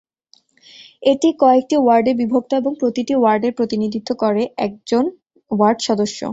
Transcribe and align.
এটি 1.03 1.29
কয়েকটি 1.41 1.75
ওয়ার্ডে 1.79 2.11
বিভক্ত 2.21 2.51
এবং 2.55 2.71
প্রতিটি 2.81 3.13
ওয়ার্ডের 3.17 3.53
প্রতিনিধিত্ব 3.59 4.09
করে 4.23 4.43
একজন 4.67 5.03
ওয়ার্ড 5.51 5.79
সদস্য। 5.87 6.19